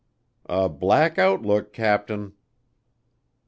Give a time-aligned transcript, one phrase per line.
[0.49, 2.33] "A black outlook, captain."